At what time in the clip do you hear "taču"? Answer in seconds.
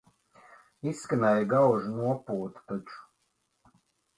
2.73-3.05